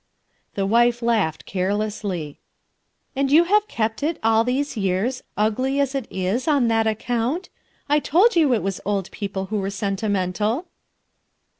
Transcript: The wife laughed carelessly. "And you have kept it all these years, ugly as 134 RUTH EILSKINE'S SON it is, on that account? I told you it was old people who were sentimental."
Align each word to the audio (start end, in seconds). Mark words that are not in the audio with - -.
The 0.55 0.65
wife 0.65 1.03
laughed 1.03 1.45
carelessly. 1.45 2.39
"And 3.15 3.31
you 3.31 3.43
have 3.43 3.67
kept 3.67 4.01
it 4.01 4.17
all 4.23 4.43
these 4.43 4.75
years, 4.75 5.21
ugly 5.37 5.79
as 5.79 5.93
134 5.93 6.25
RUTH 6.25 6.33
EILSKINE'S 6.33 6.43
SON 6.45 6.53
it 6.55 6.57
is, 6.57 6.57
on 6.63 6.67
that 6.69 6.87
account? 6.87 7.49
I 7.87 7.99
told 7.99 8.35
you 8.35 8.51
it 8.55 8.63
was 8.63 8.81
old 8.83 9.11
people 9.11 9.45
who 9.51 9.59
were 9.59 9.69
sentimental." 9.69 10.65